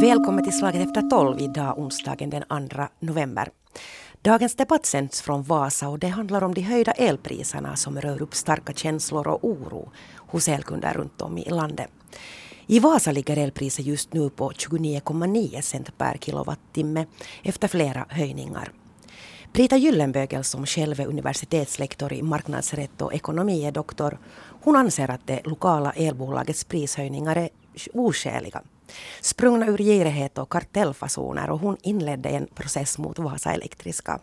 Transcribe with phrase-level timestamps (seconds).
[0.00, 3.48] Välkommen till Slaget efter tolv idag onsdagen den 2 november.
[4.22, 8.34] Dagens debatt sänds från Vasa och det handlar om de höjda elpriserna som rör upp
[8.34, 11.90] starka känslor och oro hos elkunder runt om i landet.
[12.66, 17.06] I Vasa ligger elpriset just nu på 29,9 cent per kilowattimme
[17.42, 18.72] efter flera höjningar.
[19.52, 24.18] Brita Gyllenbögel som själv är universitetslektor i marknadsrätt och ekonomi är doktor.
[24.62, 27.48] Hon anser att det lokala elbolagets prishöjningar är
[27.92, 28.62] oskäliga.
[29.20, 34.20] Sprungna ur girighet och kartellfasoner och hon inledde en process mot Vasa Elektriska.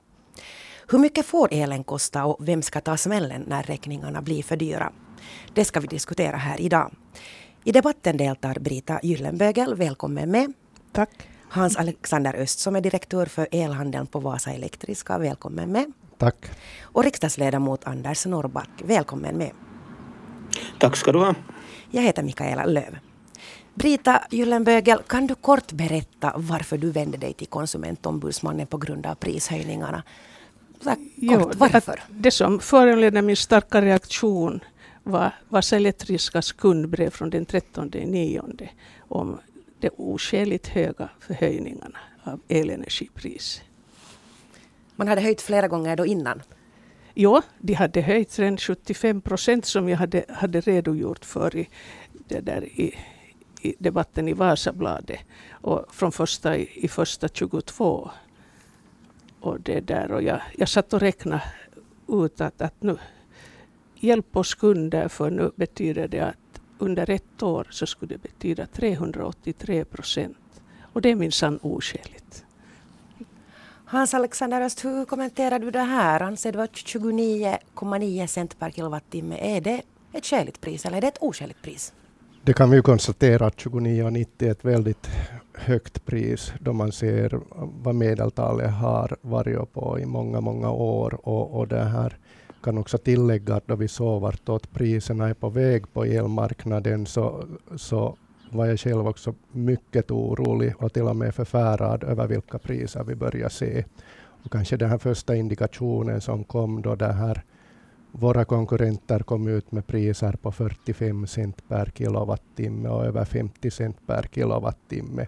[0.87, 4.91] Hur mycket får elen kosta och vem ska ta smällen när räkningarna blir för dyra?
[5.53, 6.91] Det ska vi diskutera här idag.
[7.63, 10.53] I debatten deltar Brita Gyllenbögel, välkommen med.
[10.91, 11.09] Tack.
[11.51, 15.91] Hans Alexander Öst som är direktör för elhandeln på Vasa Elektriska, välkommen med.
[16.17, 16.35] Tack.
[16.81, 19.51] Och riksdagsledamot Anders Norrback, välkommen med.
[20.79, 21.35] Tack ska du ha.
[21.91, 22.97] Jag heter Mikaela Löv.
[23.73, 29.15] Brita Gyllenbögel, kan du kort berätta varför du vände dig till Konsumentombudsmannen på grund av
[29.15, 30.03] prishöjningarna?
[30.81, 32.03] Så kort, jo, varför?
[32.07, 34.59] Det, det som föranledde min starka reaktion
[35.03, 38.69] var Vasa Elektriskas kundbrev från den 13 nionde
[39.07, 39.39] om
[39.79, 43.61] de oskäligt höga förhöjningarna av elenergipris.
[44.95, 46.41] Man hade höjt flera gånger då innan?
[47.13, 51.69] Ja, de hade höjt redan 75 procent som jag hade, hade redogjort för i,
[52.27, 52.95] det där i,
[53.61, 55.19] i debatten i Vasabladet.
[55.51, 58.11] Och från första i, i första 22.
[59.39, 61.43] Och, det där, och jag, jag satt och räknade
[62.07, 62.97] ut att, att nu
[63.95, 66.48] hjälp oss kunder för nu betyder det att
[66.79, 70.37] under ett år så skulle det betyda 383 procent.
[70.93, 72.45] Och det är minsann oskäligt.
[73.85, 76.21] Hans Alexander Öst, hur kommenterar du det här?
[76.21, 79.81] Anser du att 29,9 cent per kilowattimme, är det
[80.13, 81.93] ett skäligt pris eller är det ett oskäligt pris?
[82.43, 85.07] Det kan vi ju konstatera att 29,90 är ett väldigt
[85.53, 87.39] högt pris då man ser
[87.83, 91.27] vad medeltalet har varit på i många, många år.
[91.27, 92.17] Och, och det här
[92.63, 97.43] kan också tillägga att då vi såg vartåt priserna är på väg på elmarknaden så,
[97.75, 98.17] så
[98.51, 103.15] var jag själv också mycket orolig och till och med förfärad över vilka priser vi
[103.15, 103.85] börjar se.
[104.43, 107.43] Och kanske den här första indikationen som kom då det här
[108.11, 113.97] våra konkurrenter kom ut med priser på 45 cent per kilowattimme och över 50 cent
[114.07, 115.27] per kilowattimme.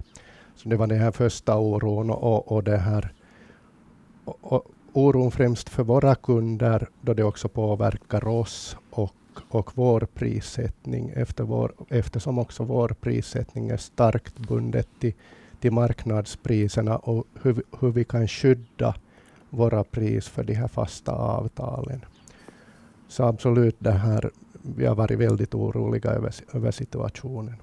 [0.56, 3.14] Så det var den här första oron och, och det här
[4.26, 9.16] och, och oron främst för våra kunder då det också påverkar oss och,
[9.50, 15.14] och vår prissättning efter vår, eftersom också vår prissättning är starkt bundet till,
[15.60, 18.96] till marknadspriserna och hur, hur vi kan skydda
[19.50, 22.06] våra pris för de här fasta avtalen.
[23.08, 24.32] Så absolut, det här,
[24.62, 27.56] vi har varit väldigt oroliga över, över situationen.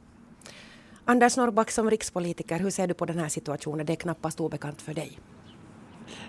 [1.05, 3.87] Anders Norrback som rikspolitiker, hur ser du på den här situationen?
[3.87, 5.19] Det är knappast obekant för dig.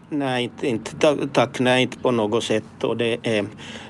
[0.10, 2.84] Nej, inte, inte, tack, nej, inte på något sätt.
[2.84, 3.46] Och det är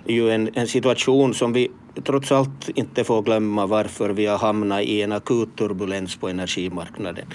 [0.05, 1.71] ju en, en situation som vi
[2.03, 7.25] trots allt inte får glömma varför vi har hamnat i en akut turbulens på energimarknaden.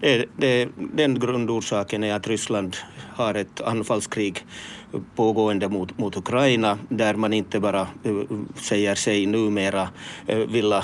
[0.00, 2.76] Det, det, den grundorsaken är att Ryssland
[3.14, 4.44] har ett anfallskrig
[5.14, 8.22] pågående mot, mot Ukraina där man inte bara uh,
[8.54, 9.88] säger sig numera
[10.30, 10.82] uh, vilja uh,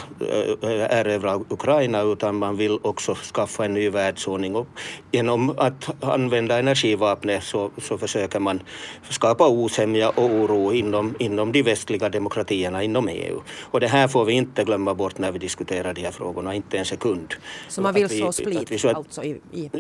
[0.91, 4.57] erövra Ukraina utan man vill också skaffa en ny världsordning.
[4.57, 4.67] Och
[5.13, 8.63] genom att använda energivapnet så, så försöker man
[9.09, 13.41] skapa osämja och oro inom, inom de västliga demokratierna inom EU.
[13.61, 16.79] Och det här får vi inte glömma bort när vi diskuterar de här frågorna, inte
[16.79, 17.35] en sekund.
[17.69, 19.71] Så man vill så split alltså i, i...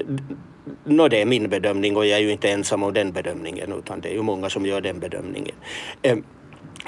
[0.84, 4.00] No, det är min bedömning och jag är ju inte ensam om den bedömningen utan
[4.00, 5.54] det är ju många som gör den bedömningen.
[6.02, 6.24] Ehm,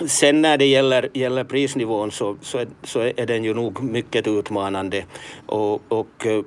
[0.06, 4.26] sen när det gäller, gäller prisnivån så, så, är, så är den ju nog mycket
[4.26, 5.04] utmanande
[5.46, 6.42] och, och eh,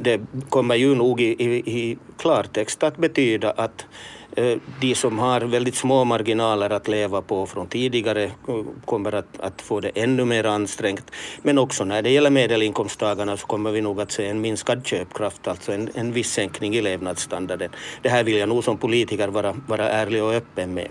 [0.00, 3.86] det kommer ju nog i, i, i klartext att betyda att
[4.80, 8.30] de som har väldigt små marginaler att leva på från tidigare eh,
[8.84, 11.10] kommer att, att få det ännu mer ansträngt.
[11.42, 15.48] Men också när det gäller medelinkomsttagarna så kommer vi nog att se en minskad köpkraft,
[15.48, 17.70] alltså en, en viss sänkning i levnadsstandarden.
[18.02, 20.88] Det här vill jag nog som politiker vara, vara ärlig och öppen med.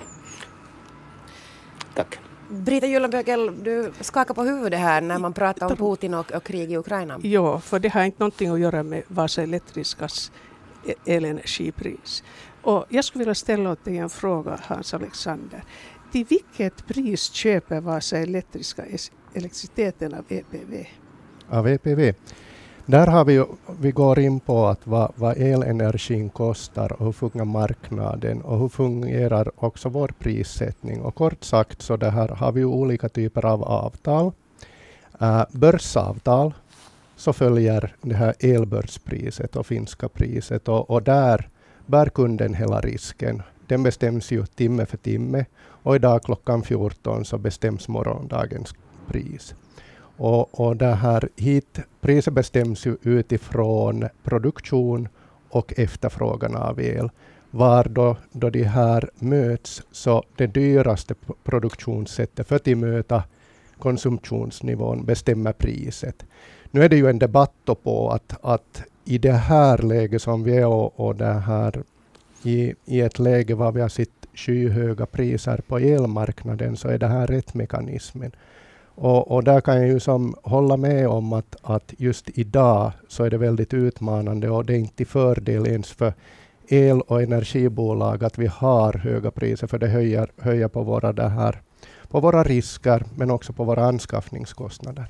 [1.94, 2.19] Tack.
[2.50, 6.71] Brita Gyllenbögel, du skakar på huvudet här när man pratar om Putin och, och krig
[6.71, 7.19] i Ukraina.
[7.24, 10.31] Ja, för det har inte någonting att göra med Vasa Elektriskas
[11.06, 12.24] elenergipris.
[12.65, 15.63] Och jag skulle vilja ställa åt dig en fråga, Hans Alexander.
[16.12, 18.83] Till vilket pris köper Vasa Elektriska
[19.33, 20.85] elektriciteten av EPV?
[21.50, 22.13] Av EPV?
[22.85, 23.45] Där har vi,
[23.79, 28.69] vi går in på att vad, vad elenergin kostar och hur fungerar marknaden och hur
[28.69, 31.01] fungerar också vår prissättning.
[31.01, 34.31] Och kort sagt så det här har vi olika typer av avtal.
[35.21, 36.53] Uh, börsavtal
[37.15, 41.50] så följer det här elbörspriset och finska priset och, och där
[41.86, 43.42] bär kunden hela risken.
[43.68, 48.74] Den bestäms ju timme för timme och idag klockan 14 så bestäms morgondagens
[49.08, 49.56] pris.
[50.18, 55.08] Och, och det här hit, priset bestäms ju utifrån produktion
[55.50, 57.10] och efterfrågan av el.
[57.52, 63.24] Var då, då de här möts så det dyraste produktionssättet för att möta
[63.80, 66.26] konsumtionsnivån bestämmer priset.
[66.72, 70.57] Nu är det ju en debatt på att, att i det här läget som vi
[70.57, 71.84] är och, och det här
[72.44, 77.07] i, i ett läge var vi har sett skyhöga priser på elmarknaden så är det
[77.07, 78.31] här rätt mekanismen.
[78.96, 83.24] Och, och, där kan jag ju som hålla med om att, att just idag så
[83.24, 86.13] är det väldigt utmanande och det är inte till fördel ens för
[86.68, 91.30] el och energibolag att vi har höga priser för det höjer, höjer på, våra det
[91.30, 91.62] här,
[92.10, 95.08] på våra risker men också på våra anskaffningskostnader.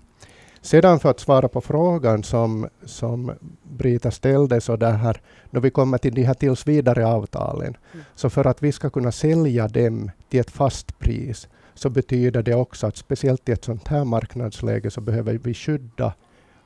[0.65, 3.31] Sedan för att svara på frågan som, som
[3.63, 8.05] Brita ställde, så det här, när vi kommer till de här tills vidare avtalen, mm.
[8.15, 12.55] så för att vi ska kunna sälja dem till ett fast pris, så betyder det
[12.55, 16.13] också att speciellt i ett sånt här marknadsläge så behöver vi skydda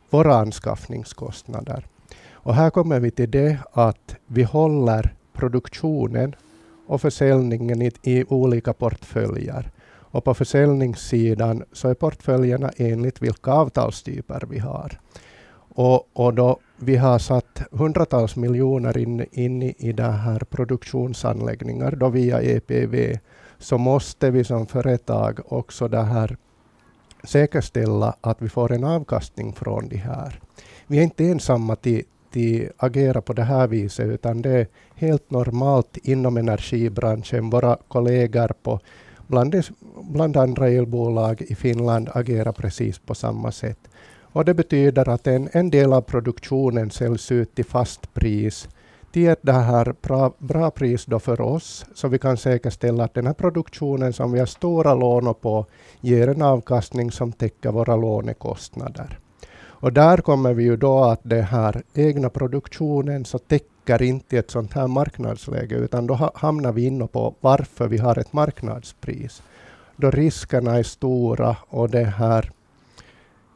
[0.10, 1.86] våra anskaffningskostnader.
[2.32, 6.36] Och här kommer vi till det att vi håller produktionen
[6.88, 9.72] och försäljningen i, i olika portföljer.
[10.12, 15.00] Och på försäljningssidan så är portföljerna enligt vilka avtalstyper vi har.
[15.76, 22.10] Och, och då vi har satt hundratals miljoner in, in i det här produktionsanläggningar då
[22.10, 23.18] via EPV
[23.58, 26.38] så måste vi som företag också det här
[27.24, 30.40] säkerställa att vi får en avkastning från de här.
[30.88, 35.32] Vi är inte ensamma till, till agera på det här viset, utan det är helt
[35.32, 37.50] normalt inom energibranschen.
[37.50, 38.80] Våra kollegor på
[39.30, 39.56] bland,
[40.02, 43.80] bland andra elbolag i Finland agerar precis på samma sätt.
[44.32, 48.68] Och det betyder att en, en del av produktionen säljs ut till fast pris
[49.12, 53.28] till det här bra, bra pris då för oss, så vi kan säkerställa att den
[53.28, 55.66] här produktionen som vi har stora lån på
[56.02, 59.20] ger en avkastning som täcker våra lånekostnader.
[59.82, 64.40] Och där kommer vi ju då att den här egna produktionen så täcker inte i
[64.40, 69.44] ett sånt här marknadsläge, utan då hamnar vi inne på varför vi har ett marknadspris.
[69.96, 72.52] Då riskerna är stora och det här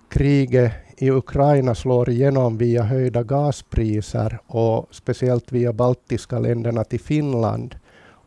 [0.10, 7.76] kriget i Ukraina slår igenom via höjda gaspriser och speciellt via baltiska länderna till Finland.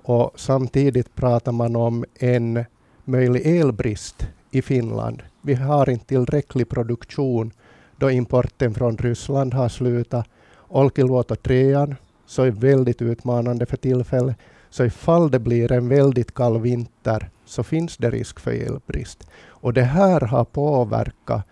[0.02, 2.64] Och samtidigt pratar man om en
[3.04, 5.22] möjlig elbrist i Finland.
[5.42, 7.52] Vi har inte tillräcklig produktion
[7.96, 10.28] då importen från Ryssland har slutat.
[10.68, 11.96] Olkiluoto 3
[12.26, 14.36] så är väldigt utmanande för tillfället.
[14.70, 19.26] Så ifall det blir en väldigt kall vinter så finns det risk för elbrist.
[19.46, 21.42] Och det här har påverkat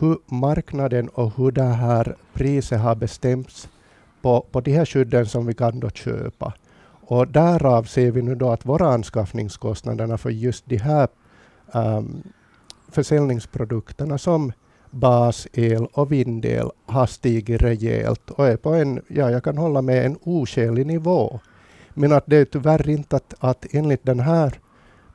[0.00, 3.68] hur marknaden och hur det här priset har bestämts
[4.22, 6.52] på, på de här skydden som vi kan då köpa.
[7.06, 11.08] Och därav ser vi nu då att våra anskaffningskostnaderna för just de här
[11.72, 12.22] um,
[12.88, 14.52] försäljningsprodukterna som
[14.94, 20.06] basel och vindel har stigit rejält och är på en, ja jag kan hålla med,
[20.06, 21.40] en oskälig nivå.
[21.94, 24.60] Men att det är tyvärr inte att, att enligt den här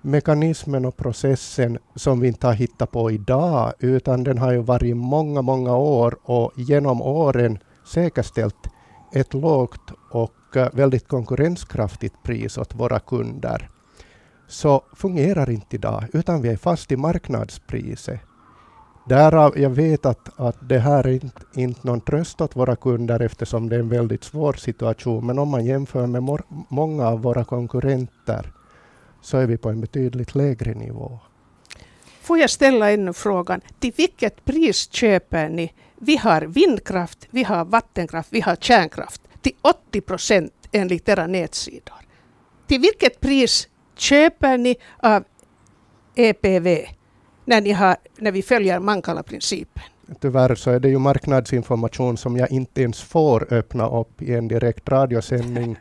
[0.01, 4.97] mekanismen och processen som vi inte har hittat på idag, utan den har ju varit
[4.97, 8.67] många, många år och genom åren säkerställt
[9.13, 13.69] ett lågt och eh, väldigt konkurrenskraftigt pris åt våra kunder.
[14.47, 18.19] Så fungerar inte idag, utan vi är fast i marknadspriset.
[19.09, 23.19] Därav jag vet att, att det här är inte, inte någon tröst åt våra kunder
[23.19, 25.25] eftersom det är en väldigt svår situation.
[25.25, 28.51] Men om man jämför med många av våra konkurrenter
[29.21, 31.19] så är vi på en betydligt lägre nivå.
[32.21, 35.73] Får jag ställa ännu frågan, till vilket pris köper ni?
[35.95, 41.95] Vi har vindkraft, vi har vattenkraft, vi har kärnkraft till 80 procent enligt era nätsidor.
[42.67, 45.23] Till vilket pris köper ni av
[46.15, 46.98] EPV
[47.49, 49.83] när, ni har, när vi följer Mankala-principen?
[50.19, 54.47] Tyvärr så är det ju marknadsinformation som jag inte ens får öppna upp i en
[54.47, 55.77] direkt radiosändning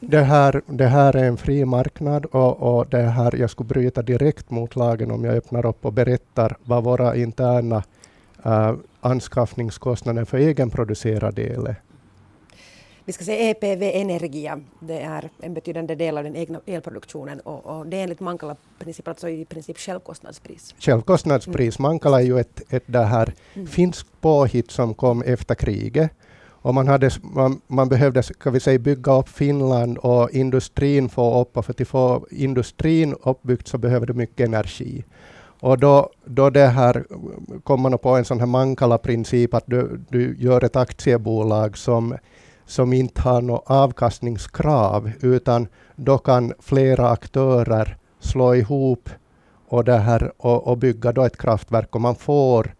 [0.00, 4.02] det här, det här är en fri marknad och, och det här, jag skulle bryta
[4.02, 7.82] direkt mot lagen om jag öppnar upp och berättar vad våra interna
[8.46, 11.76] uh, anskaffningskostnader för egenproducerad el är.
[13.04, 17.66] Vi ska säga EPV Energia, det är en betydande del av den egna elproduktionen och,
[17.66, 20.74] och det är enligt Mankala-principen alltså i princip självkostnadspris.
[20.78, 21.78] Självkostnadspris.
[21.78, 21.90] Mm.
[21.90, 23.66] Mankala är ju ett, ett det här mm.
[23.66, 26.10] finskt påhitt som kom efter kriget
[26.62, 31.40] och man, hade, man, man behövde ska vi säga, bygga upp Finland och industrin få
[31.40, 35.04] upp, och för att få industrin uppbyggt så behöver du mycket energi.
[35.60, 37.04] Och då, då det här
[37.64, 42.16] kommer man på en sån här Mankala-princip att du, du gör ett aktiebolag som,
[42.72, 49.08] som inte har något avkastningskrav, utan då kan flera aktörer slå ihop
[49.68, 52.74] och, det här, och, och bygga då ett kraftverk och man får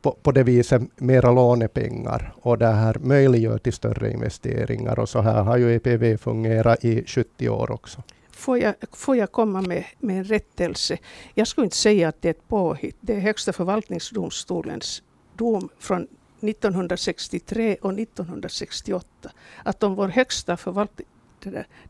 [0.00, 5.20] på, på det viset mera lånepengar och det här möjliggör till större investeringar och så
[5.20, 8.02] här har ju EPV fungerat i 70 år också.
[8.30, 10.98] Får jag, får jag komma med, med en rättelse?
[11.34, 12.96] Jag skulle inte säga att det är ett påhitt.
[13.00, 15.02] Det är Högsta förvaltningsdomstolens
[15.36, 16.06] dom från
[16.42, 19.30] 1963 och 1968.
[19.64, 20.58] Att om vår högsta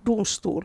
[0.03, 0.65] domstol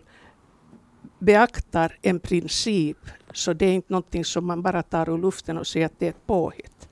[1.19, 2.97] beaktar en princip
[3.33, 6.05] så det är inte någonting som man bara tar ur luften och säger att det
[6.05, 6.89] är ett påhitt.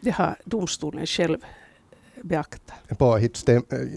[0.00, 1.38] Det har domstolen själv
[2.24, 2.98] beaktat.
[2.98, 3.46] Påhitt,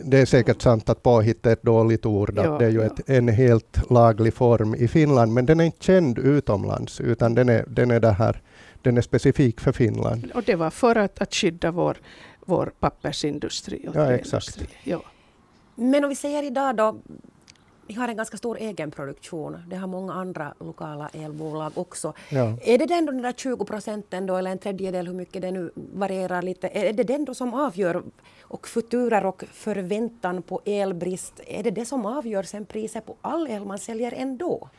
[0.04, 2.34] det är säkert sant att påhitt är ett dåligt ord.
[2.36, 2.86] Ja, det är ju ja.
[2.86, 7.50] ett, en helt laglig form i Finland, men den är inte känd utomlands, utan den
[7.50, 8.42] är, den är, det här,
[8.82, 10.32] den är specifik för Finland.
[10.34, 11.98] Och det var för att, att skydda vår,
[12.46, 13.88] vår pappersindustri.
[13.88, 14.64] Och ja, exakt.
[14.84, 15.02] Ja.
[15.76, 17.00] Men om vi säger idag då,
[17.88, 19.58] vi har en ganska stor egenproduktion.
[19.68, 22.14] Det har många andra lokala elbolag också.
[22.30, 22.58] Ja.
[22.62, 25.52] Är det den, då, den där 20 procenten då, eller en tredjedel, hur mycket det
[25.52, 28.04] nu varierar lite, är det den då som avgör,
[28.42, 33.48] och futurer och förväntan på elbrist, är det det som avgör sen priset på all
[33.48, 34.70] el man säljer ändå?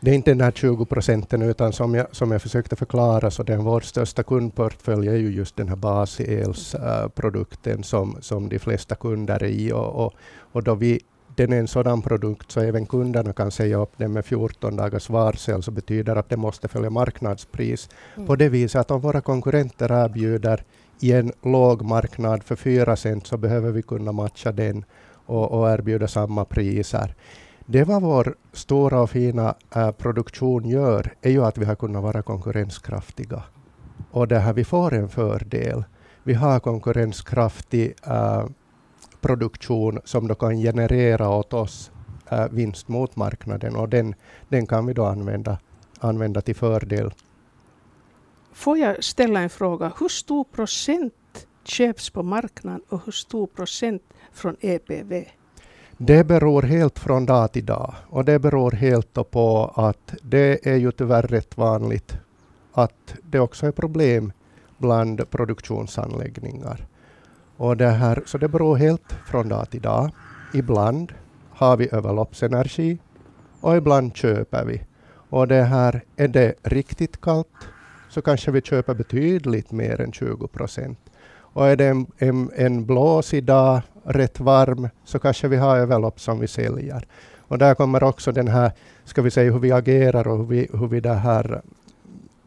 [0.00, 3.42] Det är inte den här 20 procenten, utan som jag, som jag försökte förklara, så
[3.42, 9.42] den vår största kundportfölj är ju just den här baselsprodukten som, som de flesta kunder
[9.42, 9.72] är i.
[9.72, 10.12] Och, och,
[10.52, 11.00] och då vi
[11.36, 15.10] den är en sådan produkt så även kunderna kan säga upp den med 14 dagars
[15.10, 17.88] varsel, så betyder att det måste följa marknadspris.
[18.14, 18.26] Mm.
[18.26, 20.64] På det viset att om våra konkurrenter erbjuder
[21.00, 24.84] i en låg marknad för 4 cent så behöver vi kunna matcha den
[25.26, 27.14] och, och erbjuda samma priser.
[27.66, 32.02] Det vad vår stora och fina äh, produktion gör är ju att vi har kunnat
[32.02, 33.42] vara konkurrenskraftiga.
[34.10, 35.84] Och det här vi får en fördel.
[36.22, 38.44] Vi har konkurrenskraftig äh,
[39.26, 41.90] produktion som då kan generera åt oss
[42.30, 44.14] äh, vinst mot marknaden och den,
[44.48, 45.58] den kan vi då använda,
[46.00, 47.10] använda till fördel.
[48.52, 49.92] Får jag ställa en fråga?
[50.00, 54.02] Hur stor procent köps på marknaden och hur stor procent
[54.32, 55.24] från EPV?
[55.98, 60.76] Det beror helt från dag till dag och det beror helt på att det är
[60.76, 62.16] ju tyvärr rätt vanligt
[62.72, 64.32] att det också är problem
[64.78, 66.86] bland produktionsanläggningar.
[67.56, 70.10] Och det här, så det beror helt från dag till dag.
[70.54, 71.12] Ibland
[71.50, 72.98] har vi överloppsenergi
[73.60, 74.82] och ibland köper vi.
[75.30, 77.68] Och det här, är det riktigt kallt
[78.08, 80.98] så kanske vi köper betydligt mer än 20 procent.
[81.38, 86.20] Och är det en, en, en blåsig dag, rätt varm, så kanske vi har överlopp
[86.20, 87.06] som vi säljer.
[87.48, 88.72] Och där kommer också den här,
[89.04, 91.62] ska vi säga hur vi agerar och hur vi, hur vi det här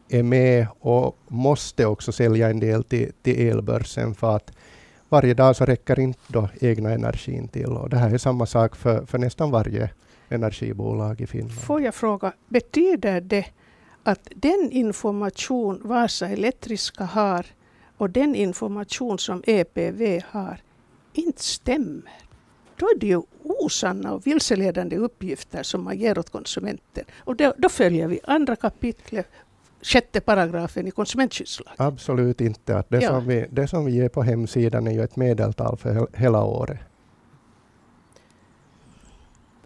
[0.08, 4.52] är med och måste också sälja en del till, till elbörsen för att
[5.10, 7.66] varje dag så räcker inte då egna energin till.
[7.66, 9.90] Och det här är samma sak för, för nästan varje
[10.28, 11.60] energibolag i Finland.
[11.60, 13.46] Får jag fråga, betyder det
[14.02, 17.46] att den information Vasa Elektriska har
[17.96, 20.60] och den information som EPV har
[21.12, 22.12] inte stämmer?
[22.76, 27.04] Då är det ju osanna och vilseledande uppgifter som man ger åt konsumenten.
[27.18, 29.26] Och då, då följer vi andra kapitlet
[29.82, 31.74] sjätte paragrafen i konsumentskyddslagen?
[31.76, 32.76] Absolut inte.
[32.76, 33.08] Att det, ja.
[33.08, 36.78] som vi, det som vi ger på hemsidan är ju ett medeltal för hela året.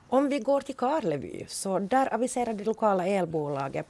[0.09, 3.87] Om vi går till Karleby, så där aviserade det lokala elbolaget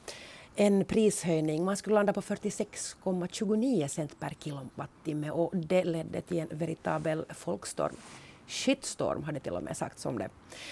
[0.56, 1.64] en prishöjning.
[1.64, 7.96] Man skulle landa på 46,29 cent per kilowattimme och det ledde till en veritabel folkstorm
[8.46, 10.28] shitstorm hade till och med sagts om det.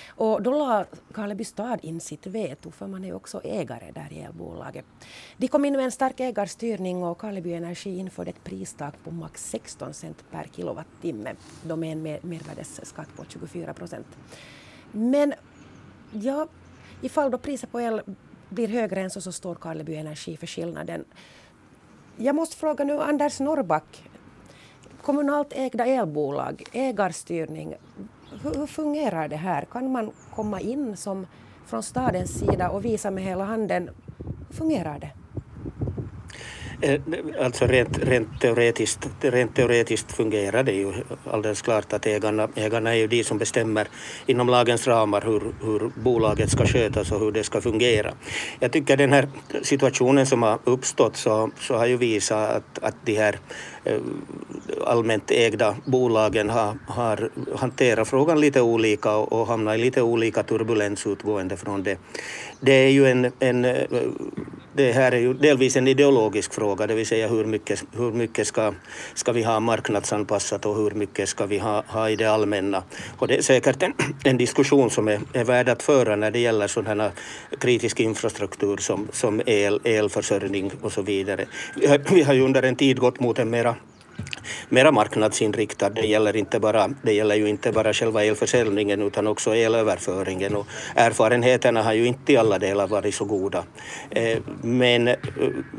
[0.08, 4.20] Och då la Karleby stad in sitt veto, för man är också ägare där i
[4.20, 4.84] elbolaget.
[5.36, 9.50] De kom in med en stark ägarstyrning och Karleby Energi införde ett pristak på max
[9.50, 14.06] 16 cent per kilowattimme, då med en mervärdesskatt på 24 procent.
[14.92, 15.34] Men
[16.12, 16.48] ja,
[17.00, 18.02] ifall då priset på el
[18.48, 21.04] blir högre än så, så står Karleby Energi för skillnaden.
[22.16, 24.04] Jag måste fråga nu Anders Norrback,
[25.02, 27.74] kommunalt ägda elbolag, ägarstyrning.
[28.42, 29.64] Hur, hur, fungerar det här?
[29.64, 31.26] Kan man komma in som
[31.66, 33.90] från stadens sida och visa med hela handen?
[34.48, 35.10] Hur fungerar det?
[36.82, 37.00] Eh,
[37.40, 40.92] alltså rent, rent, teoretiskt, rent teoretiskt fungerar det ju
[41.30, 43.88] alldeles klart att ägarna, ägarna är ju de som bestämmer
[44.26, 48.14] inom lagens ramar hur, hur bolaget ska skötas och hur det ska fungera.
[48.60, 49.28] Jag tycker den här
[49.62, 53.38] situationen som har uppstått så, så har ju visat att, att de här
[53.84, 54.00] eh,
[54.86, 60.42] allmänt ägda bolagen har, har hanterat frågan lite olika och, och hamnat i lite olika
[60.42, 61.98] turbulens utgående från det.
[62.60, 63.84] Det är ju en, en eh,
[64.74, 68.46] det här är ju delvis en ideologisk fråga, det vill säga hur mycket, hur mycket
[68.46, 68.72] ska,
[69.14, 72.82] ska vi ha marknadsanpassat och hur mycket ska vi ha, ha i det allmänna.
[73.18, 73.92] Och det är säkert en,
[74.24, 77.10] en diskussion som är, är värd att föra när det gäller sådana
[77.60, 81.46] kritisk infrastruktur som, som el, elförsörjning och så vidare.
[81.76, 83.74] Vi har, vi har ju under en tid gått mot en mera
[84.68, 85.90] mera marknadsinriktad.
[85.90, 90.66] Det gäller, inte bara, det gäller ju inte bara själva elförsäljningen utan också elöverföringen och
[90.94, 93.64] erfarenheterna har ju inte i alla delar varit så goda.
[94.10, 95.16] Eh, men eh,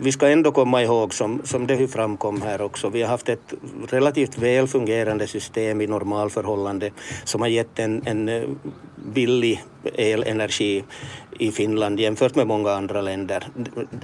[0.02, 3.54] vi ska ändå komma ihåg, som, som det framkom här också, vi har haft ett
[3.90, 6.92] relativt väl fungerande system i normalförhållande
[7.24, 8.44] som har gett en, en eh,
[9.14, 9.64] billig
[9.96, 10.84] elenergi
[11.40, 13.48] i Finland jämfört med många andra länder.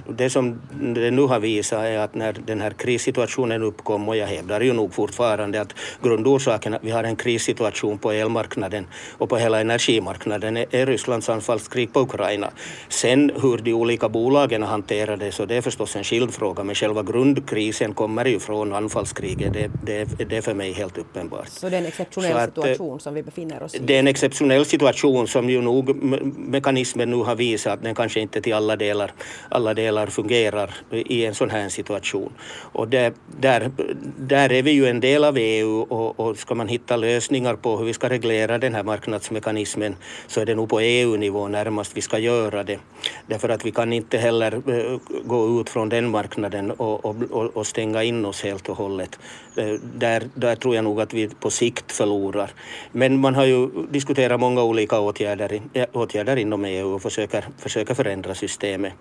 [0.08, 0.60] Det som
[0.94, 4.72] det nu har visat är att när den här krissituationen uppkom, och jag hävdar ju
[4.72, 8.86] nog fortfarande att grundorsaken att vi har en krissituation på elmarknaden
[9.18, 12.50] och på hela energimarknaden är Rysslands anfallskrig på Ukraina.
[12.88, 16.74] Sen hur de olika bolagen hanterar det så det är förstås en skild fråga, men
[16.74, 19.52] själva grundkrisen kommer ju från anfallskriget.
[19.52, 21.48] Det, det, det är för mig helt uppenbart.
[21.48, 23.78] Så det är en exceptionell att, situation som vi befinner oss i?
[23.78, 25.96] Det är en exceptionell situation som ju nog
[26.36, 29.12] mekanismen nu har visat att den kanske inte till alla delar,
[29.48, 32.32] alla delar fungerar i en sån här situation.
[32.72, 33.70] Och det, där,
[34.18, 37.76] där är vi ju en del av EU och, och ska man hitta lösningar på
[37.76, 42.00] hur vi ska reglera den här marknadsmekanismen så är det nog på EU-nivå närmast vi
[42.00, 42.78] ska göra det.
[43.26, 47.66] Därför att vi kan inte heller eh, gå ut från den marknaden och, och, och,
[47.66, 49.18] stänga in oss helt och hållet.
[49.56, 52.50] Eh, där, där tror jag nog att vi på sikt förlorar.
[52.92, 57.94] Men man har ju diskuterat många olika åtgärder, eh, åtgärder inom EU och försöker, försöker
[57.94, 58.92] förändra systemet.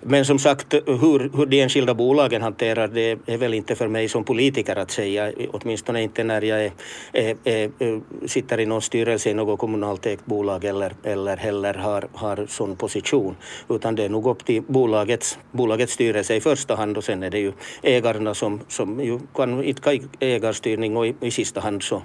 [0.00, 4.08] Men som sagt, hur, hur de enskilda bolagen hanterar det är väl inte för mig
[4.08, 6.72] som politiker att säga, åtminstone inte när jag är,
[7.12, 11.74] är, är, eh, sitter i någon styrelse i något kommunalt ägt bolag eller, eller heller
[11.74, 13.36] har, har sån position,
[13.68, 17.30] utan det är nog upp till bolagets, bolagets styrelse i första hand och sen är
[17.30, 22.02] det ju ägarna som, som ju kan idka ägarstyrning och i, i sista hand så,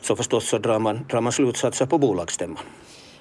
[0.00, 2.64] så förstås så drar man, drar man slutsatser på bolagsstämman.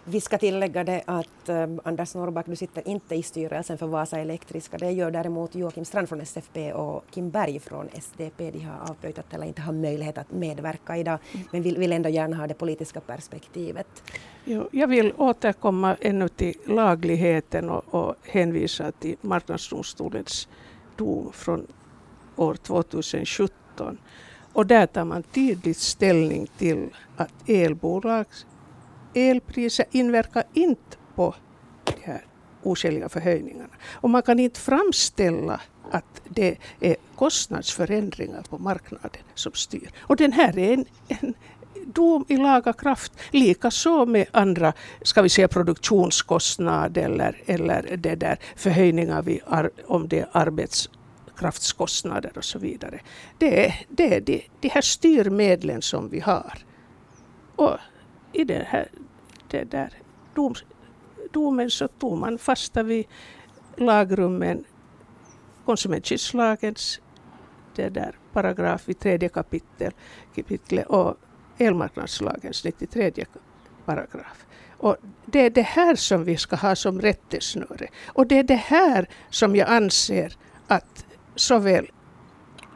[0.05, 4.19] Vi ska tillägga det att äh, Anders Norrback, du sitter inte i styrelsen för Vasa
[4.19, 4.77] Elektriska.
[4.77, 8.51] Det gör däremot Joakim Strand från SFP och Kim Berg från SDP.
[8.51, 11.19] De har avböjt eller inte har möjlighet att medverka idag,
[11.51, 13.87] men vill, vill ändå gärna ha det politiska perspektivet.
[14.45, 20.47] Jo, jag vill återkomma ännu till lagligheten och, och hänvisa till Marknadsdomstolens
[20.95, 21.67] dom från
[22.35, 23.97] år 2017.
[24.53, 28.25] Och där tar man tydligt ställning till att elbolag
[29.13, 31.35] elpriser inverkar inte på
[31.83, 32.25] de här
[32.63, 33.73] oskäliga förhöjningarna.
[33.91, 39.89] Och man kan inte framställa att det är kostnadsförändringar på marknaden som styr.
[39.99, 41.33] Och den här är en, en
[41.85, 43.13] dom i laga kraft.
[43.31, 50.07] Likaså med andra ska vi säga, produktionskostnader eller, eller det där förhöjningar vid ar, om
[50.07, 52.99] det är arbetskraftskostnader och så vidare.
[53.37, 56.57] Det är, det är de, de här styrmedlen som vi har.
[57.55, 57.77] Och
[58.33, 58.87] i den här
[59.53, 59.93] det där
[60.35, 60.53] dom,
[61.31, 63.05] domen så tog man fasta vid
[63.77, 64.63] lagrummen,
[65.65, 67.01] konsumentskyddslagens
[67.75, 69.91] det där paragraf i tredje kapitel,
[70.35, 71.17] kapitlet och
[71.57, 73.25] elmarknadslagens 93
[73.85, 74.45] paragraf.
[74.77, 77.87] Och det är det här som vi ska ha som rättesnöre.
[78.07, 80.33] Och det är det här som jag anser
[80.67, 81.91] att såväl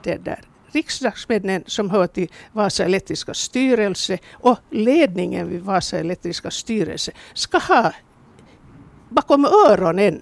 [0.04, 7.12] det där riksdagsmännen som hör till Vasa Elektriska styrelse och ledningen vid Vasa Elektriska styrelse
[7.34, 7.93] ska ha
[9.10, 10.21] bakom öronen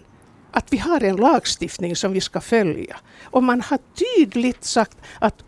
[0.51, 2.97] att vi har en lagstiftning som vi ska följa.
[3.23, 5.43] Och man har tydligt sagt att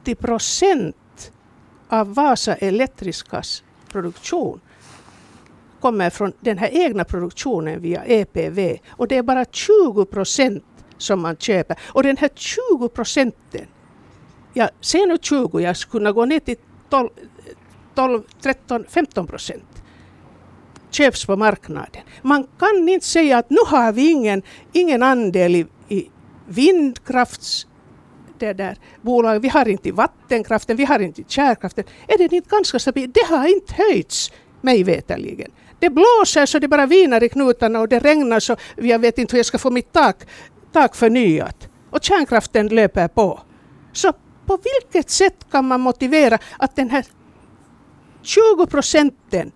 [0.00, 1.32] 80 procent
[1.88, 4.60] av Vasa Elektriskas produktion
[5.80, 10.64] kommer från den här egna produktionen via EPV och det är bara 20 procent
[10.98, 11.78] som man köper.
[11.82, 13.66] Och den här 20 procenten
[14.54, 16.56] Ja, sen nu 20, jag skulle kunna gå ner till
[16.90, 17.08] 12,
[17.94, 19.82] 12 13, 15 procent
[20.90, 22.02] köps på marknaden.
[22.22, 26.10] Man kan inte säga att nu har vi ingen, ingen andel i, i
[26.46, 27.66] vindkrafts
[28.38, 31.84] det där bolag, vi har inte vattenkraften, vi har inte kärnkraften.
[32.08, 33.14] Är det inte ganska stabilt?
[33.14, 35.50] Det har inte höjts, mig veterligen.
[35.78, 39.32] Det blåser så det bara viner i knutarna och det regnar så jag vet inte
[39.32, 40.16] hur jag ska få mitt tak,
[40.72, 41.68] tak förnyat.
[41.90, 43.40] Och kärnkraften löper på.
[43.92, 44.12] Så
[44.46, 47.06] på vilket sätt kan man motivera att den här
[48.22, 49.52] 20 procenten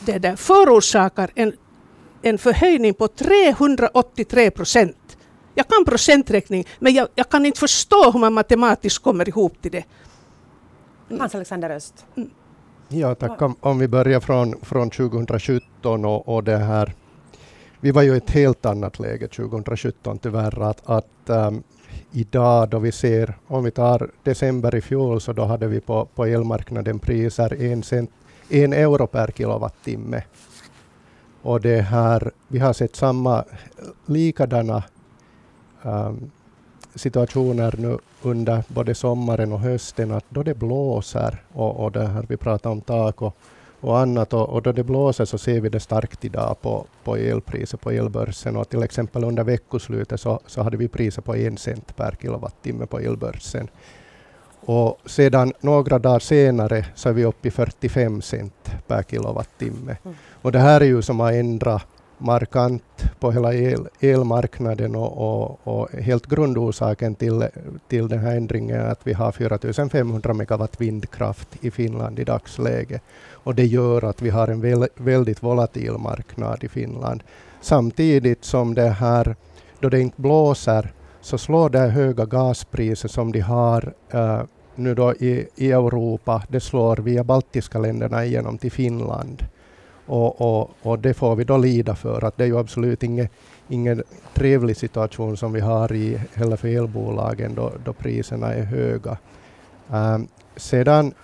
[0.00, 1.52] det där förorsakar en,
[2.22, 5.18] en förhöjning på 383 procent.
[5.54, 9.72] Jag kan procenträkning, men jag, jag, kan inte förstå hur man matematiskt kommer ihop till
[9.72, 9.84] det.
[11.18, 12.06] Hans Alexander Öst.
[12.16, 12.30] Mm.
[12.88, 13.42] Ja, tack.
[13.42, 16.94] Om, om, vi börjar från, från 2017 och, och det här
[17.80, 20.62] vi var ju i ett helt annat läge 2017 tyvärr.
[20.62, 21.62] Att, att um,
[22.14, 26.08] idag då vi ser, om vi tar december i fjol, så då hade vi på,
[26.14, 28.10] på elmarknaden priser en, cent,
[28.48, 30.22] en euro per kilowattimme.
[31.42, 33.44] Och det här, vi har sett samma
[34.06, 34.82] likadana
[35.82, 36.30] um,
[36.94, 42.26] situationer nu under både sommaren och hösten, att då det blåser och, och det här,
[42.28, 43.36] vi pratar om tak och,
[43.84, 47.16] och annat, och, och, då det blåser så ser vi det starkt idag på, på
[47.16, 48.56] elpriset på elbörsen.
[48.56, 52.86] Och till exempel under veckoslutet så, så hade vi priser på en cent per kilowattimme
[52.86, 53.68] på elbörsen.
[54.60, 59.96] Och sedan några dagar senare så är vi uppe i 45 cent per kilowattimme.
[60.04, 60.16] Mm.
[60.42, 61.86] Och det här är ju som har ändrat
[62.18, 67.48] markant på hela el, elmarknaden och, och, och, helt grundorsaken till,
[67.88, 73.02] till den här ändringen är att vi har 4500 megawatt vindkraft i Finland i dagsläget.
[73.30, 77.22] Och det gör att vi har en väl, väldigt volatil marknad i Finland.
[77.60, 79.36] Samtidigt som det här,
[79.80, 84.42] då det inte blåser, så slår det höga gaspriset som de har uh,
[84.74, 89.42] nu då i, i Europa, det slår via baltiska länderna igenom till Finland.
[90.06, 93.28] Och, och, och det får vi då lida för, att det är ju absolut ingen,
[93.68, 94.02] ingen
[94.34, 99.18] trevlig situation som vi har i heller för elbolagen då, då priserna är höga.
[99.88, 101.14] Um, sedan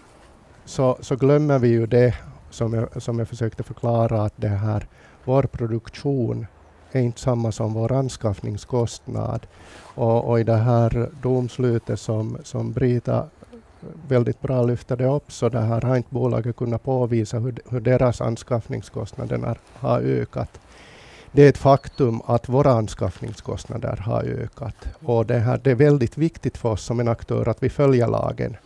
[0.64, 2.14] så, så glömmer vi ju det
[2.50, 4.86] som jag, som jag försökte förklara, att det här,
[5.24, 6.46] vår produktion
[6.92, 9.46] är inte samma som vår anskaffningskostnad.
[9.94, 13.26] Och, och i det här domslutet som, som Brita
[14.08, 17.80] väldigt bra lyfter det upp, så det här har inte bolaget kunnat påvisa hur, hur
[17.80, 20.60] deras anskaffningskostnader har ökat.
[21.32, 24.74] Det är ett faktum att våra anskaffningskostnader har ökat.
[25.04, 28.06] Och det, här, det är väldigt viktigt för oss som en aktör att vi följer
[28.06, 28.56] lagen.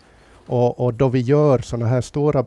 [0.46, 2.44] Och, och då vi gör sådana här stora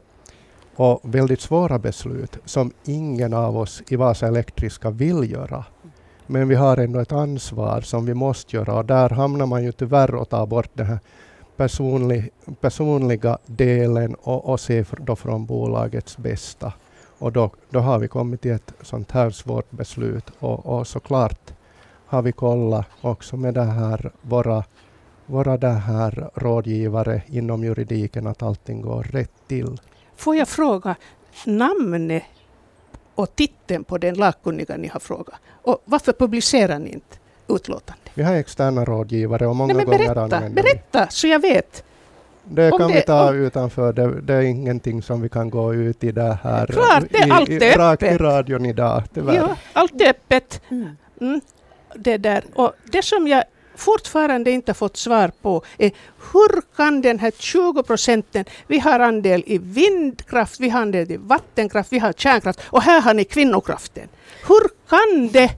[0.75, 5.65] och väldigt svåra beslut som ingen av oss i Vasa Elektriska vill göra.
[6.27, 9.71] Men vi har ändå ett ansvar som vi måste göra och där hamnar man ju
[9.71, 10.99] tyvärr och tar bort den här
[11.57, 12.29] personlig,
[12.61, 16.73] personliga delen och, och se då från bolagets bästa.
[17.19, 21.53] Och då, då har vi kommit till ett sånt här svårt beslut och, och såklart
[22.05, 24.63] har vi kollat också med det här våra,
[25.25, 29.77] våra det här rådgivare inom juridiken att allting går rätt till.
[30.15, 30.95] Får jag fråga
[31.45, 32.23] namnet
[33.15, 35.39] och titeln på den lagkunniga ni har frågat?
[35.49, 37.17] Och varför publicerar ni inte
[37.49, 38.01] utlåtande?
[38.13, 41.11] Vi har externa rådgivare och många Nej, gånger berätta, använder Berätta, vi.
[41.11, 41.83] så jag vet.
[42.43, 43.93] Det kan det, vi ta om, utanför.
[43.93, 47.31] Det, det, är ingenting som vi kan gå ut i det här klart, det är
[47.31, 48.11] allt i, i, öppet.
[48.11, 49.35] i radion idag, tyvärr.
[49.35, 50.61] Ja, allt är öppet.
[50.69, 50.97] Mm.
[51.21, 51.41] Mm.
[51.95, 52.43] Det, där.
[52.55, 53.43] Och det som jag
[53.75, 55.91] fortfarande inte fått svar på är
[56.33, 61.17] hur kan den här 20 procenten, vi har andel i vindkraft, vi har andel i
[61.17, 64.07] vattenkraft, vi har kärnkraft och här har ni kvinnokraften.
[64.47, 65.51] Hur kan det,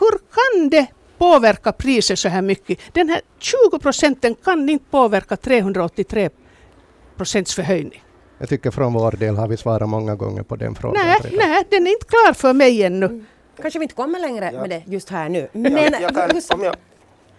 [0.00, 0.86] hur kan det
[1.18, 2.78] påverka priset så här mycket?
[2.92, 6.30] Den här 20 procenten kan inte påverka 383
[7.16, 8.02] procents förhöjning.
[8.38, 11.06] Jag tycker från vår del har vi svarat många gånger på den frågan.
[11.06, 13.06] Nej, nej den är inte klar för mig ännu.
[13.06, 13.26] Mm.
[13.62, 14.60] Kanske vi inte kommer längre ja.
[14.60, 15.48] med det just här nu.
[15.52, 16.74] Men, ja, jag kan, om, jag,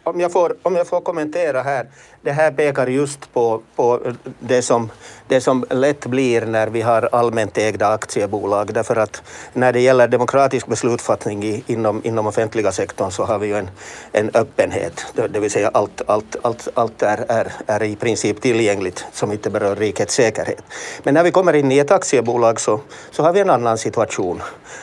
[0.03, 1.87] om, jag får, om jag får kommentera här.
[2.21, 3.99] Det här pekar just på, på
[4.39, 4.89] det, som,
[5.27, 8.73] det som lätt blir när vi har allmänt ägda aktiebolag.
[8.73, 9.21] Därför att
[9.53, 13.69] när det gäller demokratisk beslutsfattning i, inom, inom offentliga sektorn så har vi ju en,
[14.11, 15.05] en öppenhet.
[15.13, 19.31] Det, det vill säga allt, allt, allt, allt är, är, är i princip tillgängligt som
[19.31, 20.63] inte berör rikets säkerhet.
[21.03, 22.79] Men när vi kommer in i ett aktiebolag så,
[23.11, 24.41] så har vi en annan situation.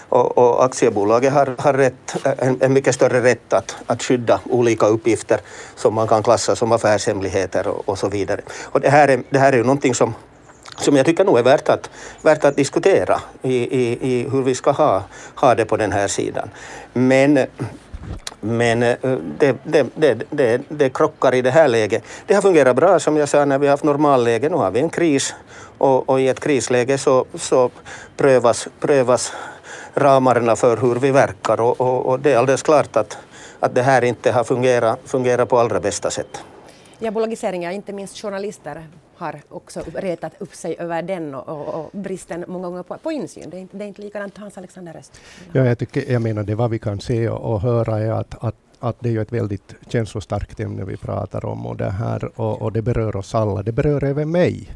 [0.09, 4.87] Och, och aktiebolaget har, har rätt, en, en mycket större rätt att, att skydda olika
[4.87, 5.41] uppgifter uppgifter
[5.77, 8.41] som man kan klassa som affärshemligheter och, och så vidare.
[8.73, 10.15] Och det här är, det här är ju någonting som
[10.79, 11.91] som jag tycker nog är värt att,
[12.23, 15.03] värt att diskutera i, i, i hur vi ska ha,
[15.35, 16.51] ha det på den här sidan.
[16.93, 17.39] Men
[18.41, 22.03] men det, det, det, det, det krockar i det här läget.
[22.27, 24.49] Det har fungerat bra som jag sa när vi har haft normalläge.
[24.49, 25.35] Nu har vi en kris
[25.79, 27.71] och, och i ett krisläge så, så
[28.17, 29.33] prövas, prövas
[29.95, 33.19] ramarna för hur vi verkar och, och, och, det är alldeles klart att,
[33.61, 36.45] att det här inte har fungerat, fungerat på allra bästa sätt.
[36.99, 41.91] Ja, bolagiseringar, inte minst journalister har också retat upp sig över den och, och, och
[41.93, 43.51] bristen många gånger på, på insyn.
[43.51, 45.21] Det är, inte, det är inte likadant Hans Alexander Röst.
[45.53, 48.45] Ja, jag, tycker, jag menar det vad vi kan se och, och höra är att,
[48.45, 52.63] att att det är ett väldigt känslostarkt ämne vi pratar om och det, här, och,
[52.63, 53.63] och det berör oss alla.
[53.63, 54.69] Det berör även mig.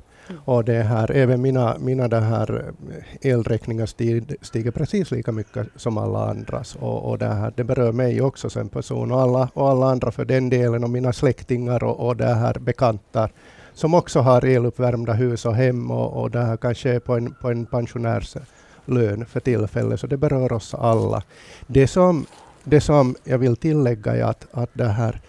[0.44, 2.72] Och det här, även mina, mina det här
[3.20, 6.76] elräkningar stiger, stiger precis lika mycket som alla andras.
[6.76, 10.10] Och, och det, här, det berör mig också som person och alla, och alla andra
[10.10, 13.28] för den delen och mina släktingar och, och det här bekanta
[13.74, 17.50] som också har eluppvärmda hus och hem och, och det här kanske på en, på
[17.50, 21.22] en pensionärslön för tillfället, så det berör oss alla.
[21.66, 22.26] Det som,
[22.64, 25.20] det som jag vill tillägga är att, att det här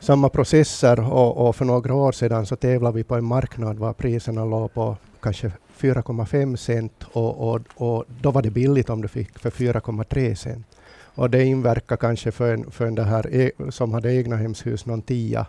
[0.00, 3.92] samma processer och, och, för några år sedan så tävlade vi på en marknad var
[3.92, 9.08] priserna låg på kanske 4,5 cent och, och, och, då var det billigt om du
[9.08, 10.66] fick för 4,3 cent.
[11.14, 14.86] Och det inverkar kanske för en, för en det här e, som hade egna hemshus
[14.86, 15.46] någon tia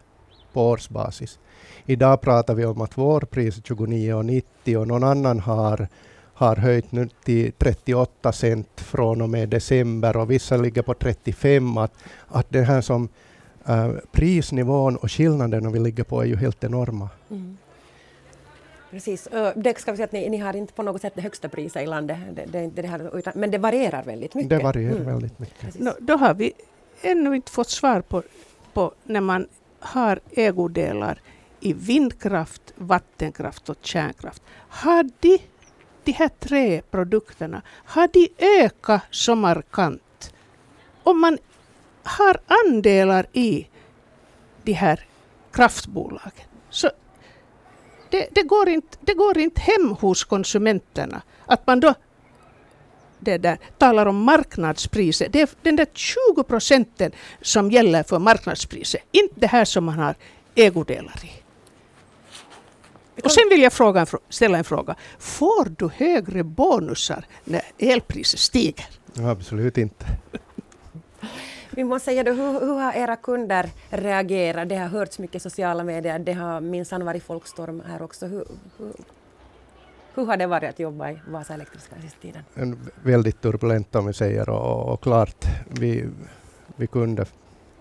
[0.54, 1.40] på årsbasis.
[1.86, 5.88] Idag pratar vi om att vår pris är 29,90 och någon annan har,
[6.34, 11.78] har höjt nu till 38 cent från och med december och vissa ligger på 35.
[11.78, 11.94] Att,
[12.28, 13.10] att det här som
[13.70, 17.10] uh, prisnivån och skillnaden vi ligger på är ju helt enorma.
[17.30, 17.58] Mm.
[18.92, 19.28] Precis.
[19.56, 21.84] Det ska vi säga att ni, ni, har inte på något sätt det högsta priset
[21.84, 24.50] i landet, det, det, det här, utan, men det varierar väldigt mycket.
[24.50, 25.06] Det varierar mm.
[25.06, 25.80] väldigt mycket.
[25.80, 26.54] No, då har vi
[27.02, 28.24] ännu inte fått svar på,
[28.74, 29.48] på när man
[29.80, 31.22] har ägodelar
[31.60, 34.44] i vindkraft, vattenkraft och kärnkraft.
[34.70, 35.38] Har de,
[36.04, 40.34] de här tre produkterna, har de ökat så markant?
[41.04, 41.38] Om man
[42.04, 43.68] har andelar i
[44.64, 45.06] de här
[45.52, 46.92] kraftbolagen, så
[48.10, 51.94] det, det, går inte, det går inte hem hos konsumenterna att man då
[53.20, 55.34] det där, talar om marknadspriset.
[55.34, 60.00] Det är den där 20 procenten som gäller för marknadspriset, inte det här som man
[60.00, 60.16] har
[60.56, 61.32] ägodelar i.
[63.24, 64.96] Och sen vill jag fråga, ställa en fråga.
[65.20, 68.88] Får du högre bonusar när elpriset stiger?
[69.24, 70.06] Absolut inte.
[71.72, 74.70] Vi måste säga då, hur, hur, har era kunder reagerat?
[74.70, 78.26] Det har hörts mycket i sociala medier, det har minsann varit folkstorm här också.
[78.26, 78.46] Hur,
[78.78, 78.94] hur,
[80.14, 82.44] hur har det varit att jobba i Vasa Elektriska sista tiden?
[82.56, 86.10] En väldigt turbulent om vi säger och, och klart, vi,
[86.76, 87.26] vi kunde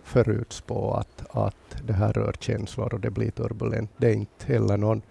[0.03, 3.91] förutspå att, att det här rör känslor och det blir turbulent.
[3.97, 5.03] Det är inte heller någon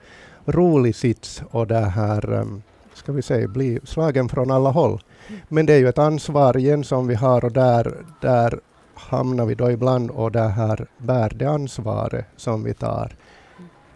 [0.46, 2.63] rolig sits och det här um,
[2.98, 5.02] ska vi säga, blir slagen från alla håll.
[5.48, 8.60] Men det är ju ett ansvar igen som vi har och där, där
[8.96, 13.16] hamnar vi då ibland och det här bär det ansvaret som vi tar.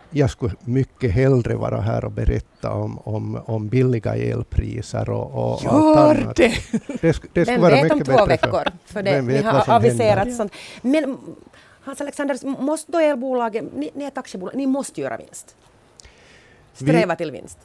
[0.10, 5.64] Jag skulle mycket hellre vara här och berätta om, om, om billiga elpriser och, och
[5.64, 6.36] Gör allt annat.
[6.36, 6.54] det!
[7.02, 8.14] Det, det skulle vara mycket bättre.
[8.14, 10.52] om två veckor, för, för det, ni har aviserat sånt.
[10.82, 11.18] Men
[11.84, 15.56] Hans Alexander, måste då elbolagen, ni, ni är ett aktiebolag, ni måste göra vinst?
[16.74, 17.58] Sträva till vinst?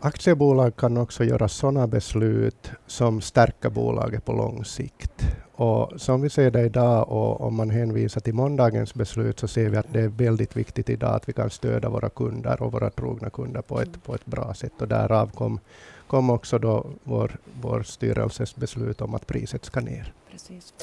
[0.00, 5.26] Aktiebolag kan också göra sådana beslut som stärker bolaget på lång sikt.
[5.52, 9.68] Och som vi ser det idag och om man hänvisar till måndagens beslut så ser
[9.68, 12.90] vi att det är väldigt viktigt idag att vi kan stödja våra kunder och våra
[12.90, 14.72] trogna kunder på ett, på ett bra sätt.
[14.80, 15.60] Och därav kom,
[16.06, 20.12] kom också då vår, vår styrelses beslut om att priset ska ner.
[20.30, 20.74] Precis.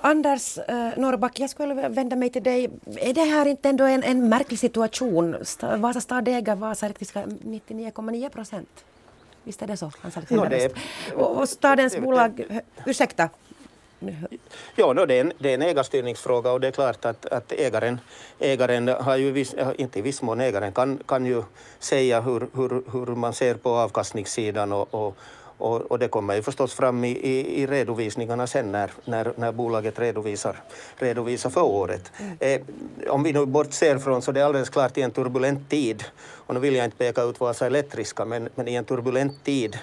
[0.00, 2.70] Anders eh, Norrback, jag skulle vända mig till dig.
[2.96, 5.36] Är det här inte ändå en, en märklig situation?
[5.76, 8.84] Vasa stad äger Vasa Elektriska 99,9 procent.
[9.44, 10.44] Visst är det så, Hans Alexander?
[10.44, 13.28] No, det och, och stadens bolag, ursäkta,
[14.76, 17.52] Ja, no, det, är en, det är en ägarstyrningsfråga och det är klart att, att
[17.52, 18.00] ägaren,
[18.38, 21.42] ägaren har ju, viss, inte i viss mån ägaren kan, kan ju
[21.78, 25.16] säga hur, hur, hur man ser på avkastningssidan och, och,
[25.60, 29.52] och, och, det kommer ju förstås fram i, i, i redovisningarna sen när, när, när
[29.52, 30.56] bolaget redovisar,
[30.96, 32.12] redovisar för året.
[32.18, 32.36] Mm.
[32.40, 32.60] Eh,
[33.12, 36.54] om vi nu bortser från så det är alldeles klart i en turbulent tid, och
[36.54, 39.78] nu vill jag inte peka ut Vasa Elektriska, men, men i en turbulent tid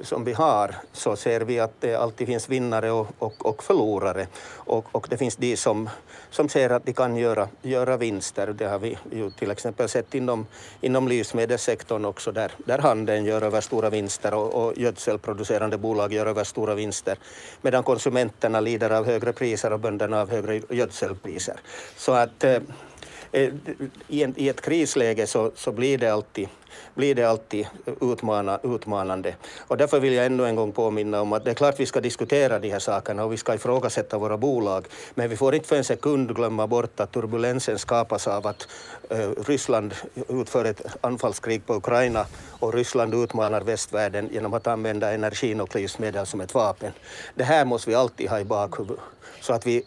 [0.00, 4.26] som vi har så ser vi att det alltid finns vinnare och, och, och förlorare.
[4.54, 5.90] Och, och, det finns de som,
[6.30, 8.46] som ser att de kan göra, göra vinster.
[8.46, 10.46] Det har vi ju till exempel sett inom,
[10.80, 16.26] inom livsmedelssektorn också där, där handeln gör över stora vinster och, och gödselproducerande bolag gör
[16.26, 17.18] över stora vinster.
[17.62, 21.56] Medan konsumenterna lider av högre priser och bönderna av högre gödselpriser.
[21.96, 22.58] Så att eh,
[23.36, 23.52] Eh,
[24.08, 26.48] i, en, i ett krisläge så, så blir det alltid
[26.94, 27.66] blir det alltid
[28.00, 29.34] utmana, utmanande.
[29.58, 32.00] Och därför vill jag ännu en gång påminna om att det är klart vi ska
[32.00, 35.76] diskutera de här sakerna och vi ska ifrågasätta våra bolag, men vi får inte för
[35.76, 38.68] en sekund glömma bort att turbulensen skapas av att
[39.12, 39.94] uh, Ryssland
[40.28, 46.26] utför ett anfallskrig på Ukraina och Ryssland utmanar västvärlden genom att använda energin och livsmedel
[46.26, 46.92] som ett vapen.
[47.34, 49.04] Det här måste vi alltid ha i bakhuvudet
[49.46, 49.82] så att vi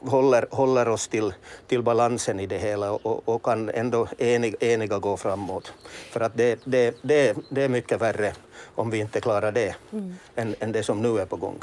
[0.00, 1.34] håller, håller oss till,
[1.66, 5.72] till balansen i det hela och, och kan ändå enig, eniga gå framåt.
[6.10, 8.32] För att det, det, det, det är mycket värre
[8.74, 10.14] om vi inte klarar det mm.
[10.36, 11.58] än, än det som nu är på gång.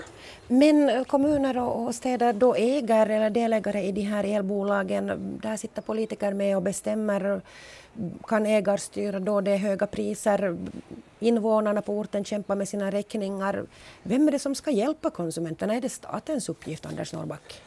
[0.47, 6.33] Men kommuner och städer då äger eller delägare i de här elbolagen, där sitter politiker
[6.33, 7.41] med och bestämmer.
[8.27, 10.57] Kan ägarstyra då det är höga priser?
[11.19, 13.65] Invånarna på orten kämpar med sina räkningar.
[14.03, 15.75] Vem är det som ska hjälpa konsumenterna?
[15.75, 17.61] Är det statens uppgift, Anders Norrback?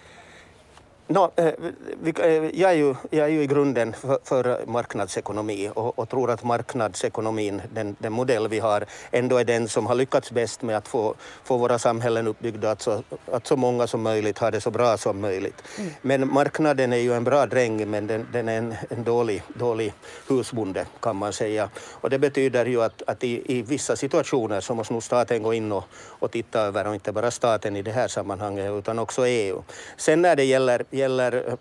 [1.11, 5.99] No, eh, eh, jag, är ju, jag är ju i grunden för, för marknadsekonomi och,
[5.99, 10.33] och, tror att marknadsekonomin, den, den, modell vi har, ändå är den som har lyckats
[10.33, 14.39] bäst med att få, få våra samhällen uppbyggda, att så, att så många som möjligt
[14.39, 15.63] har det så bra som möjligt.
[15.79, 15.91] Mm.
[16.03, 19.93] Men marknaden är ju en bra dräng, men den, den är en, en, dålig, dålig
[20.29, 21.71] husbonde kan man säga.
[21.91, 25.55] Och det betyder ju att, att i, i vissa situationer så måste nog staten gå
[25.55, 29.27] in och, och titta över, och inte bara staten i det här sammanhanget, utan också
[29.27, 29.63] EU.
[29.97, 31.53] Sen när det gäller gäller eh,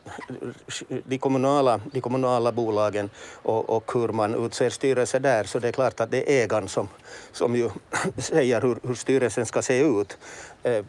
[0.89, 3.09] eh, de kommunala, de kommunala bolagen
[3.43, 6.67] och, och hur man utser styrelse där så det är klart att det är ägaren
[6.67, 6.87] som,
[7.31, 7.69] som ju
[8.17, 10.17] säger hur, hur styrelsen ska se ut.
[10.63, 10.85] Eh,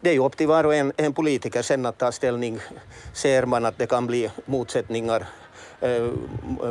[0.00, 2.58] det är ju upp till var och en, en politiker sen att ta ställning.
[3.12, 5.26] Ser man att det kan bli motsättningar
[5.80, 6.08] eh,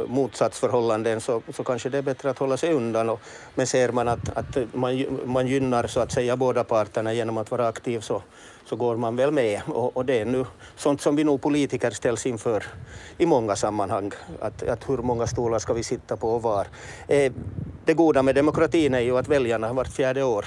[0.07, 3.09] motsatsförhållanden så, så kanske det är bättre att hålla sig undan.
[3.09, 3.19] Och,
[3.55, 7.51] men ser man att, att man, man gynnar så att säga båda parterna genom att
[7.51, 8.21] vara aktiv så,
[8.69, 9.61] så går man väl med.
[9.67, 12.63] Och, och, det är nu sånt som vi nog politiker ställs inför
[13.17, 14.11] i många sammanhang.
[14.39, 16.67] Att, att hur många stolar ska vi sitta på och var.
[17.07, 17.31] Eh,
[17.85, 20.45] det goda med demokratin är ju att väljarna vart fjärde år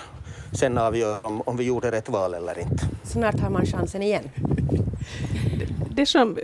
[0.52, 2.88] sen avgör om, om vi gjorde rätt val eller inte.
[3.04, 4.30] Snart har man chansen igen.
[5.58, 6.38] Det, det som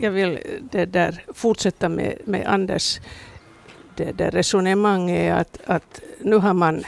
[0.00, 0.38] jag vill
[0.70, 3.00] det där, fortsätta med, med Anders
[3.98, 6.84] det där resonemang är att, att nu har man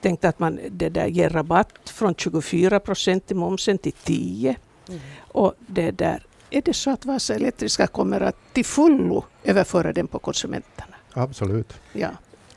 [0.00, 4.56] tänkt att man det där ger rabatt från 24 procent i momsen till 10.
[4.88, 5.00] Mm.
[5.18, 10.06] Och det där, är det så att Vasa Elektriska kommer att till fullo överföra den
[10.06, 10.94] på konsumenterna?
[11.12, 11.74] Absolut.
[11.92, 12.08] Ja.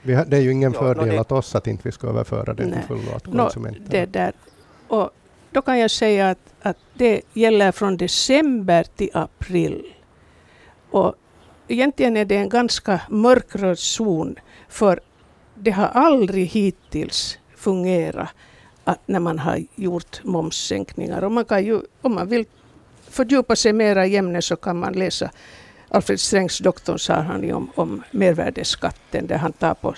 [0.03, 1.19] Har, det är ju ingen fördel ja, det...
[1.19, 3.85] att oss att inte vi ska överföra den till fullo till konsumenterna.
[3.85, 4.33] No, det där.
[4.87, 5.09] Och
[5.51, 9.93] då kan jag säga att, att det gäller från december till april.
[10.91, 11.15] Och
[11.67, 14.35] egentligen är det en ganska mörkröd zon
[14.69, 14.99] för
[15.63, 18.29] det har aldrig hittills fungerat
[18.83, 21.23] att när man har gjort momssänkningar.
[21.23, 22.45] Och man kan ju, om man vill
[23.09, 25.31] fördjupa sig mera i ämnet så kan man läsa
[25.89, 29.93] Alfred Strängs doktorsavhandling om, om mervärdesskatten där han tar på,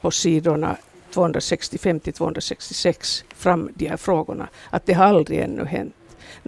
[0.00, 0.76] på sidorna
[1.14, 4.48] 265 till 266 fram de här frågorna.
[4.70, 5.94] Att det har aldrig ännu hänt.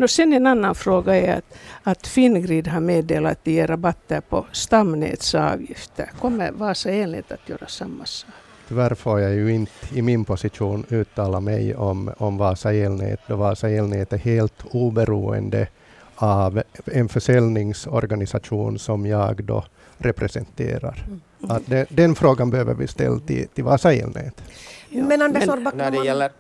[0.03, 4.21] Och sen en annan fråga är att, att Fingrid har meddelat att de ger rabatter
[4.21, 6.11] på stamnätsavgifter.
[6.21, 8.31] Kommer Vasa Elnät att göra samma sak?
[8.69, 13.37] Tyvärr får jag ju inte i min position uttala mig om, om Vasa elnät, då
[13.37, 15.69] Vasa elnät är helt oberoende
[16.14, 19.64] av en försäljningsorganisation som jag då
[19.99, 21.05] representerar.
[21.07, 21.21] Mm.
[21.49, 24.43] Att det, den frågan behöver vi ställa till, till Vasa elnät.
[24.88, 25.05] Ja.
[25.05, 26.31] Men Anders Norrback, när det gäller,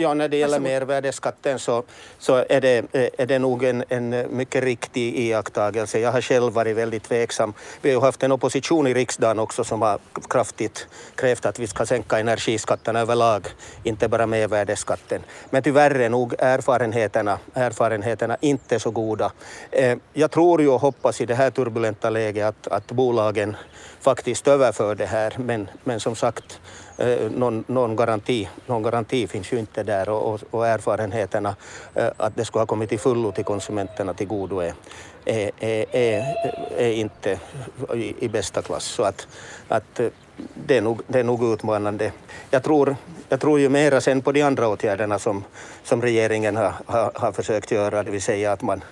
[0.00, 1.82] Ja, när det gäller mervärdesskatten så,
[2.18, 2.84] så är, det,
[3.18, 5.98] är det nog en, en mycket riktig iakttagelse.
[5.98, 7.54] Jag har själv varit väldigt tveksam.
[7.82, 9.98] Vi har haft en opposition i riksdagen också som har
[10.30, 13.46] kraftigt krävt att vi ska sänka energiskatterna överlag,
[13.84, 15.22] inte bara mervärdesskatten.
[15.50, 19.32] Men tyvärr är nog erfarenheterna, erfarenheterna inte så goda.
[19.70, 23.56] Eh, jag tror ju och hoppas i det här turbulenta läget att, att bolagen
[24.00, 29.26] faktiskt överför det här, men, men som sagt Eh, Eh, någon, någon, garanti, någon garanti
[29.26, 31.56] finns ju inte där och, och, och erfarenheterna
[31.94, 34.72] eh, att det skulle ha kommit till fullo till konsumenterna till godo är,
[35.24, 36.24] är, är,
[36.76, 37.40] är inte
[37.94, 38.84] i, i, bästa klass.
[38.84, 39.28] Så att,
[39.68, 40.08] att eh,
[40.54, 42.12] det, är nog, det är nog utmanande.
[42.50, 42.96] Jag tror,
[43.28, 45.44] jag tror ju mera sen på de andra åtgärderna som,
[45.82, 48.84] som regeringen har, har, har försökt göra, det vill säga att man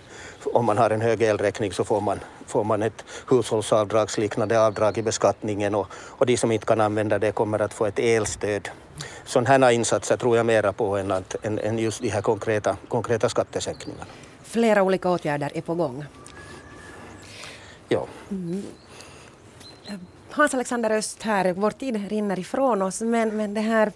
[0.44, 5.03] om man har en hög elräkning så får man, får man ett hushållsavdragsliknande avdrag i
[5.03, 8.68] beskattningen och, och de som inte kan använda det kommer att få ett elstöd.
[9.25, 12.77] Sådana här insatser tror jag mera på än, att, än, än just de här konkreta,
[12.88, 14.07] konkreta skattesänkningarna.
[14.42, 16.05] Flera olika åtgärder är på gång.
[17.88, 18.07] Ja.
[18.31, 18.62] Mm.
[20.31, 23.92] Hans Alexander Öst här, vår tid rinner ifrån oss men, men det här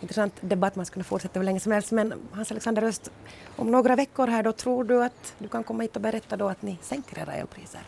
[0.00, 1.92] intressant debatt man skulle kunna fortsätta hur länge som helst.
[1.92, 3.10] Men Hans Alexander Öst,
[3.56, 6.48] om några veckor här då tror du att du kan komma hit och berätta då
[6.48, 7.80] att ni sänker era elpriser?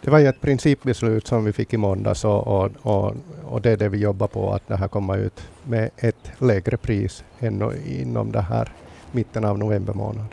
[0.00, 3.70] Det var ju ett principbeslut som vi fick i måndags och, och, och, och, det
[3.70, 7.72] är det vi jobbar på, att det här kommer ut med ett lägre pris än
[7.86, 8.72] inom det här
[9.12, 10.26] mitten av november månad.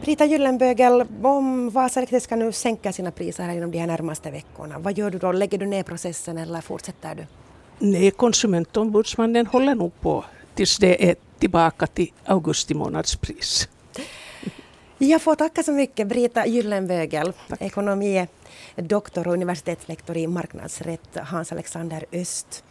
[0.00, 4.30] Brita Gyllenbögel, om Vasa Elektrisk ska nu sänka sina priser här inom de här närmaste
[4.30, 5.32] veckorna, vad gör du då?
[5.32, 7.26] Lägger du ner processen eller fortsätter du?
[7.78, 10.24] Nej, konsumentombudsmannen håller nog på
[10.60, 13.68] tills det är tillbaka till augusti månads pris.
[14.98, 18.26] Jag får tacka så mycket Brita Gyllenbögel, ekonomie
[18.76, 22.64] doktor och universitetslektor i marknadsrätt, Hans Alexander Öst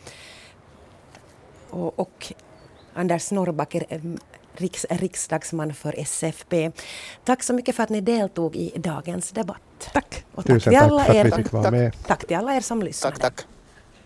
[1.69, 2.33] och, och
[2.93, 3.75] Anders Norrback,
[4.53, 6.71] riks, riksdagsman för SFP.
[7.25, 9.91] Tack så mycket för att ni deltog i dagens debatt.
[9.93, 10.25] Tack.
[10.35, 11.95] Och tack Tusen till alla tack för att vi fick vara med.
[12.07, 13.15] Tack till alla er som lyssnade.
[13.15, 13.47] Tack, tack.